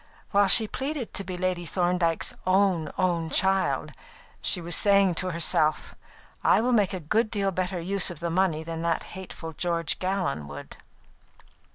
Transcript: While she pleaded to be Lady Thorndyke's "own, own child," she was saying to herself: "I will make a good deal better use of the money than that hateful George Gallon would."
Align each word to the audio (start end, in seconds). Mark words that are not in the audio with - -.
While 0.31 0.47
she 0.47 0.67
pleaded 0.67 1.13
to 1.13 1.23
be 1.23 1.37
Lady 1.37 1.63
Thorndyke's 1.63 2.33
"own, 2.47 2.91
own 2.97 3.29
child," 3.29 3.91
she 4.41 4.59
was 4.59 4.75
saying 4.75 5.13
to 5.21 5.29
herself: 5.29 5.93
"I 6.43 6.59
will 6.59 6.73
make 6.73 6.91
a 6.95 6.99
good 6.99 7.29
deal 7.29 7.51
better 7.51 7.79
use 7.79 8.09
of 8.09 8.19
the 8.19 8.31
money 8.31 8.63
than 8.63 8.81
that 8.81 9.03
hateful 9.13 9.53
George 9.53 9.99
Gallon 9.99 10.47
would." 10.47 10.77